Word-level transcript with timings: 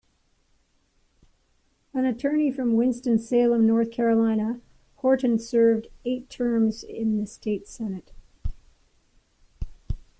An 1.93 2.05
attorney 2.05 2.49
from 2.51 2.73
Winston-Salem, 2.73 3.67
North 3.67 3.91
Carolina, 3.91 4.59
Horton 4.95 5.37
served 5.37 5.89
eight 6.05 6.27
terms 6.27 6.81
in 6.83 7.19
the 7.19 7.27
state 7.27 7.67
Senate. 7.67 8.11